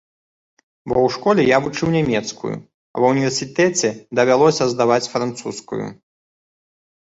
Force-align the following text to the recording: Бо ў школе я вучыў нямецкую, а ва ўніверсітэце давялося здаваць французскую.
Бо 0.89 0.95
ў 1.01 1.09
школе 1.17 1.41
я 1.47 1.57
вучыў 1.65 1.87
нямецкую, 1.97 2.55
а 2.57 2.95
ва 3.05 3.13
ўніверсітэце 3.13 3.89
давялося 4.23 4.63
здаваць 4.75 5.03
французскую. 5.15 5.83